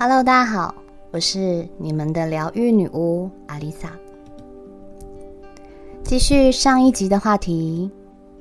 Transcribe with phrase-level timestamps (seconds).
[0.00, 0.76] Hello，大家好，
[1.10, 3.90] 我是你们的疗愈女巫阿丽萨。
[6.04, 7.90] 继续上一集的话题，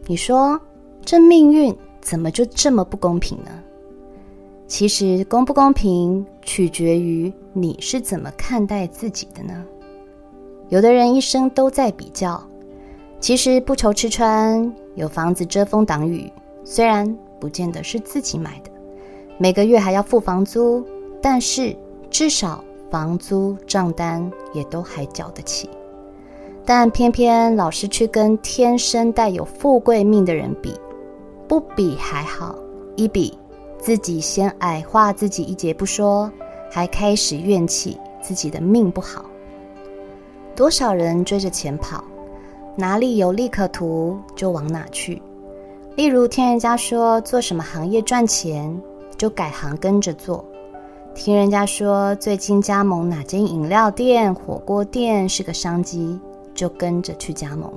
[0.05, 0.61] 你说
[1.03, 3.49] 这命运怎么就这么不公平呢？
[4.67, 9.65] 其实公不公平取决于你是怎么看待自己的呢？
[10.69, 12.39] 有的人一生都在比较，
[13.19, 16.31] 其实不愁吃穿，有房子遮风挡雨，
[16.63, 18.69] 虽然不见得是自己买的，
[19.39, 20.85] 每个月还要付房租。
[21.29, 21.75] 但是
[22.09, 25.69] 至少房租账单也都还缴得起，
[26.65, 30.73] 但偏偏老是去跟天生带有富贵命的人比，
[31.45, 32.55] 不比还好，
[32.95, 33.37] 一比
[33.77, 36.31] 自己先矮化自己一截不说，
[36.71, 39.25] 还开始怨气自己的命不好。
[40.55, 42.01] 多少人追着钱跑，
[42.77, 45.21] 哪里有利可图就往哪去。
[45.97, 48.81] 例如听人家说做什么行业赚钱，
[49.17, 50.45] 就改行跟着做。
[51.17, 56.17] 听人家说最近加盟哪间饮料店、火锅店是个商机，
[56.53, 57.73] 就跟着去加盟。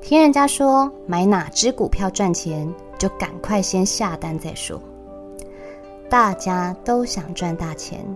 [0.00, 4.80] 听人家说买哪只股票赚钱，就赶快先下单再说。
[6.08, 8.06] 大家都想赚大钱，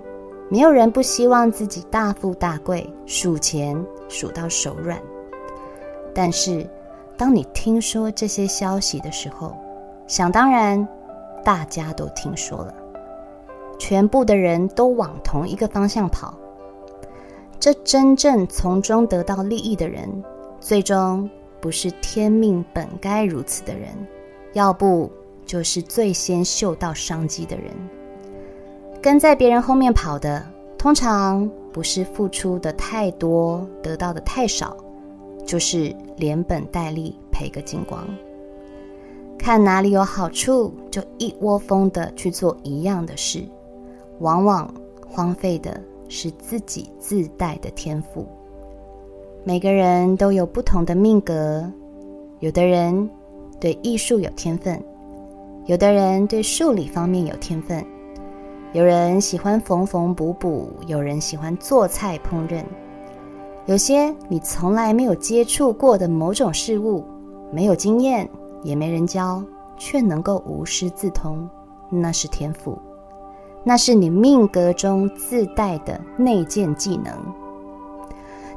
[0.48, 3.76] 没有人不希望自己大富大贵，数钱
[4.08, 4.96] 数到手软。
[6.14, 6.64] 但是，
[7.16, 9.52] 当你听说这些消息的时候，
[10.06, 10.86] 想当然，
[11.44, 12.72] 大家都听说了。
[13.78, 16.34] 全部的人都往同一个方向跑，
[17.60, 20.08] 这真正从中得到利益的人，
[20.60, 21.28] 最终
[21.60, 23.88] 不是天命本该如此的人，
[24.52, 25.10] 要不
[25.46, 27.66] 就是最先嗅到商机的人。
[29.00, 30.44] 跟在别人后面跑的，
[30.76, 34.76] 通常不是付出的太多，得到的太少，
[35.46, 38.04] 就是连本带利赔个精光。
[39.38, 43.44] 看哪里有好处，就一窝蜂的去做一样的事。
[44.20, 44.72] 往往
[45.06, 48.26] 荒废的是自己自带的天赋。
[49.44, 51.64] 每个人都有不同的命格，
[52.40, 53.08] 有的人
[53.58, 54.82] 对艺术有天分，
[55.66, 57.84] 有的人对数理方面有天分，
[58.72, 62.62] 有人喜欢缝缝补补，有人喜欢做菜烹饪。
[63.66, 67.04] 有些你从来没有接触过的某种事物，
[67.52, 68.28] 没有经验，
[68.62, 69.42] 也没人教，
[69.76, 71.48] 却能够无师自通，
[71.90, 72.78] 那是天赋。
[73.68, 77.12] 那是你命格中自带的内建技能。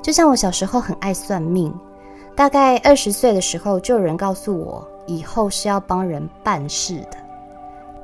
[0.01, 1.69] 就像我小时候很爱算命，
[2.33, 7.17] 大概二十岁的时候，就有人告诉我，以后是要帮人办事的。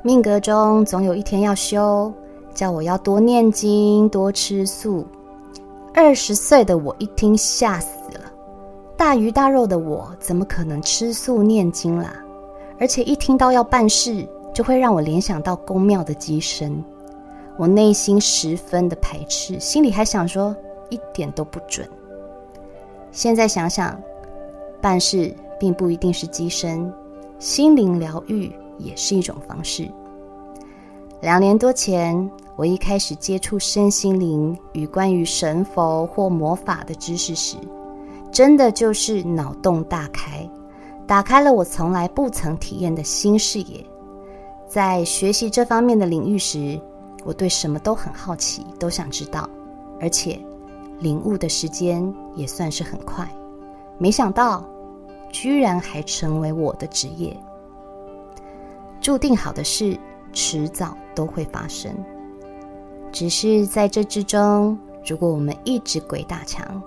[0.02, 2.12] 命格中总有一天要修，
[2.52, 5.06] 叫我要多念经、多吃素。
[5.94, 8.20] 二十岁的我一听吓死了，
[8.98, 12.12] 大鱼大肉的我怎么可能吃素念经啦？
[12.78, 16.84] 而且一听到要办事，就会让我联想到宫庙的机身。
[17.58, 20.54] 我内心十分的排斥，心里还想说
[20.90, 21.86] 一点都不准。
[23.10, 24.00] 现在想想，
[24.80, 26.90] 办事并不一定是机身，
[27.40, 29.90] 心灵疗愈也是一种方式。
[31.20, 37.56] 两年多前，我一开始接触身心灵与关于神佛或魔法的知识时，
[38.30, 40.48] 真的就是脑洞大开，
[41.08, 43.84] 打开了我从来不曾体验的新视野。
[44.68, 46.80] 在学习这方面的领域时，
[47.28, 49.46] 我对什么都很好奇，都想知道，
[50.00, 50.40] 而且
[51.00, 52.02] 领悟的时间
[52.34, 53.28] 也算是很快。
[53.98, 54.64] 没想到，
[55.30, 57.36] 居然还成为我的职业。
[58.98, 59.94] 注定好的事，
[60.32, 61.92] 迟早都会发生。
[63.12, 66.82] 只是在这之中，如果我们一直鬼打墙，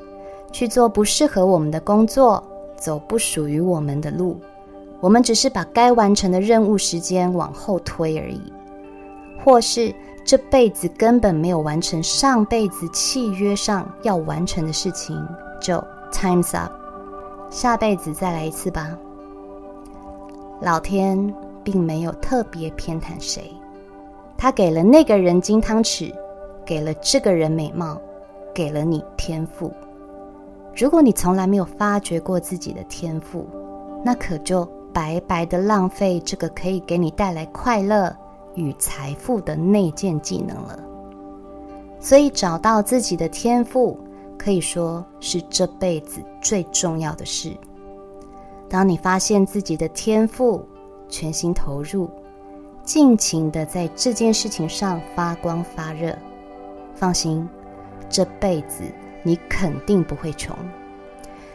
[0.51, 2.43] 去做不适合我们的工作，
[2.75, 4.41] 走不属于我们的路，
[5.01, 8.51] 我们只是把该完成的任务时间往后推而已，
[9.45, 9.93] 或是。
[10.23, 15.17] 这辈子根本没有完成上辈子契约上要完成的事情，
[15.59, 15.75] 就
[16.11, 16.71] times up，
[17.49, 18.97] 下辈子再来一次吧。
[20.61, 21.33] 老天
[21.63, 23.51] 并没有特别偏袒谁，
[24.37, 26.13] 他给了那个人金汤匙，
[26.63, 27.99] 给了这个人美貌，
[28.53, 29.71] 给了你天赋。
[30.75, 33.45] 如果你从来没有发掘过自己的天赋，
[34.05, 34.63] 那可就
[34.93, 38.15] 白白的浪费这个可以给你带来快乐。
[38.55, 40.79] 与财富的内建技能了，
[41.99, 43.97] 所以找到自己的天赋，
[44.37, 47.55] 可以说是这辈子最重要的事。
[48.69, 50.65] 当你发现自己的天赋，
[51.09, 52.09] 全心投入，
[52.83, 56.17] 尽情的在这件事情上发光发热，
[56.95, 57.47] 放心，
[58.09, 58.83] 这辈子
[59.23, 60.55] 你肯定不会穷。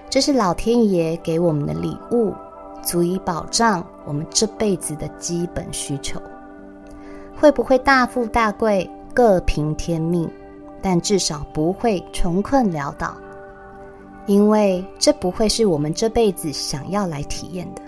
[0.09, 2.33] 这是老天爷给我们的礼物，
[2.83, 6.21] 足以保障我们这辈子的基本需求。
[7.39, 10.29] 会不会大富大贵，各凭天命，
[10.81, 13.15] 但至少不会穷困潦倒，
[14.27, 17.83] 因为这不会是我们这辈子想要来体验的。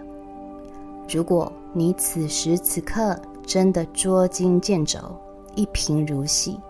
[1.09, 4.99] 如果你此时此刻真的捉襟见肘、
[5.55, 6.61] 一贫如洗，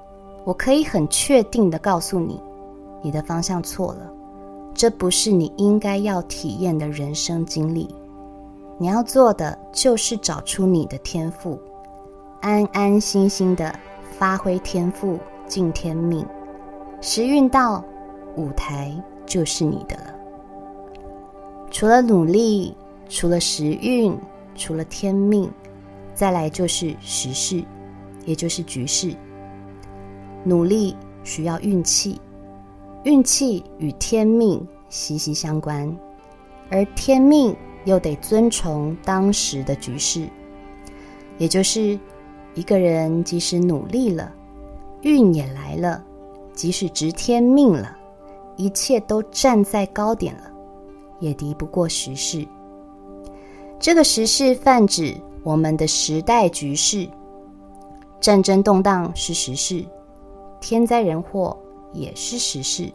[0.44, 2.40] 我可以很确定的告诉你，
[3.02, 4.10] 你的方向错了，
[4.72, 7.88] 这不是你应该要体验的人生经历。
[8.78, 11.60] 你要做的就是找出你的天赋，
[12.40, 13.74] 安安心心的
[14.18, 16.26] 发挥天赋，尽天命。
[17.00, 17.84] 时运到，
[18.36, 18.92] 舞台
[19.26, 20.14] 就是你的了。
[21.70, 22.76] 除了努力，
[23.08, 24.16] 除了时运，
[24.54, 25.50] 除了天命，
[26.14, 27.62] 再来就是时势，
[28.24, 29.14] 也就是局势。
[30.44, 32.20] 努力需要运气，
[33.04, 35.96] 运气与天命息息相关，
[36.70, 37.56] 而天命。
[37.84, 40.28] 又得遵从当时的局势，
[41.38, 41.98] 也就是
[42.58, 44.34] 一个人即使努力了，
[45.02, 46.02] 运也来了，
[46.52, 47.96] 即使知天命了，
[48.56, 50.50] 一切都站在高点了，
[51.20, 52.44] 也敌不过时势。
[53.78, 55.14] 这个时势泛指
[55.44, 57.08] 我们的时代局势，
[58.18, 59.84] 战争动荡是时势，
[60.60, 61.56] 天灾人祸
[61.92, 62.92] 也是时势，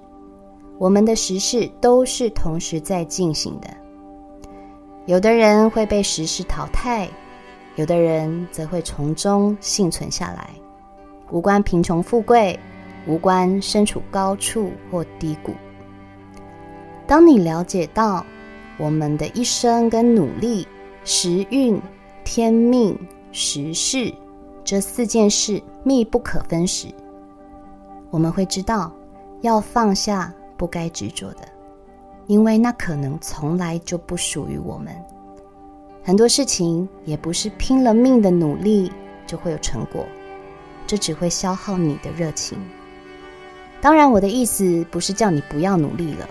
[0.77, 3.69] 我们的时势都是同时在进行的。
[5.05, 7.07] 有的人会被时势淘汰，
[7.75, 10.49] 有的人则会从中幸存下来，
[11.31, 12.59] 无关贫穷富贵，
[13.07, 15.53] 无关身处高处或低谷。
[17.07, 18.25] 当你了解到
[18.77, 20.67] 我们的一生跟努力、
[21.03, 21.81] 时运、
[22.23, 22.97] 天命、
[23.31, 24.13] 时势
[24.63, 26.87] 这四件事密不可分时，
[28.09, 28.91] 我们会知道
[29.41, 31.47] 要放下不该执着的。
[32.27, 34.95] 因为那可能从来就不属于我们，
[36.03, 38.91] 很多事情也不是拼了命的努力
[39.25, 40.05] 就会有成果，
[40.85, 42.57] 这只会消耗你的热情。
[43.79, 46.27] 当然，我的意思不是叫你不要努力了，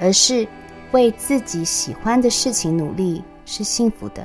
[0.00, 0.46] 而是
[0.92, 4.24] 为自己喜欢的事情努力是幸福的，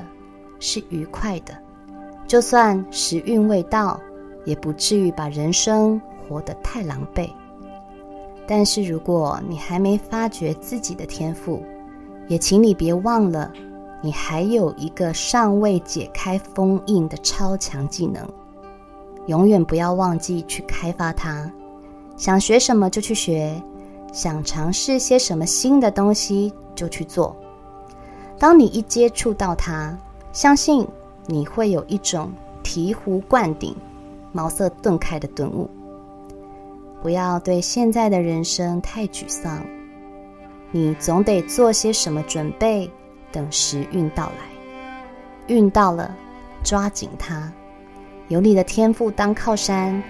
[0.59, 1.57] 是愉快的。
[2.27, 3.99] 就算时运未到，
[4.45, 7.29] 也不至于把人生活得太狼狈。
[8.47, 11.63] 但是，如果你还没发觉自己的天赋，
[12.27, 13.51] 也请你别忘了，
[14.05, 18.23] 你还有一个尚未解开封印的超强技能，
[19.25, 21.51] 永远不要忘记去开发它。
[22.15, 23.59] 想学什么就去学，
[24.13, 27.35] 想尝试些什么新的东西就去做。
[28.37, 29.97] 当你一接触到它，
[30.31, 30.87] 相信
[31.25, 32.31] 你会有一种
[32.63, 33.75] 醍醐灌顶、
[34.31, 35.67] 茅塞顿开的顿悟。
[37.01, 39.65] 不要对现在的人生太沮丧，
[40.69, 42.87] 你总得做些什么准备，
[43.35, 44.55] 等时运到来。
[45.47, 46.15] 运到了，
[46.63, 47.51] 抓紧它，
[48.29, 50.01] 有你的天赋当靠山，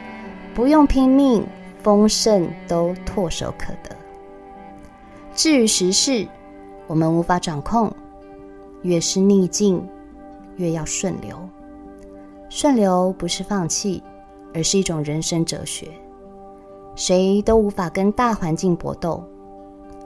[0.53, 1.43] 不用拼命，
[1.81, 3.95] 丰盛都唾手可得。
[5.33, 6.27] 至于时势，
[6.85, 7.91] 我们无法掌控，
[8.83, 9.83] 越是逆境，
[10.57, 11.35] 越要顺流。
[12.47, 14.03] 顺流不是放弃，
[14.53, 15.87] 而是一种人生哲学。
[16.95, 19.21] 谁都无法跟大环境搏斗，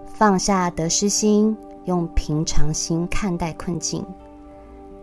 [0.08, 1.56] 放下得失心，
[1.90, 4.06] 用平常心看待困境，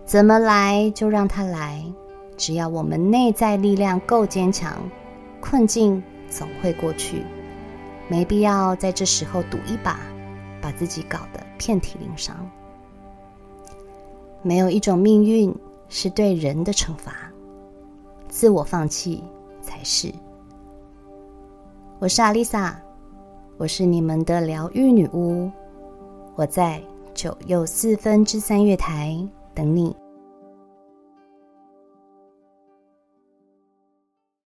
[0.04, 1.84] 怎么来就让它来。
[2.36, 4.78] 只要我们内在力量够坚强，
[5.40, 6.00] 困境
[6.30, 7.24] 总会过去。
[8.06, 9.98] 没必要在这时候赌一把，
[10.62, 12.36] 把自己搞得遍体鳞伤。
[14.42, 15.52] 没有一种命运
[15.88, 17.12] 是对人的惩罚，
[18.28, 19.24] 自我放弃
[19.60, 20.12] 才是。
[21.98, 22.80] 我是阿丽萨，
[23.56, 25.50] 我是你们的疗愈女巫，
[26.36, 26.80] 我在
[27.14, 29.16] 九又四分之三月台
[29.54, 30.05] 等你。